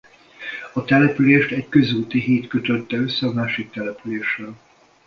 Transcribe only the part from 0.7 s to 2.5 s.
A települést egy közúti híd